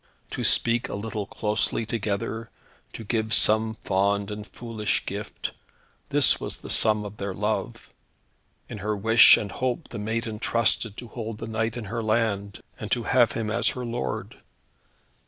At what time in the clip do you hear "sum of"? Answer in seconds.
6.71-7.17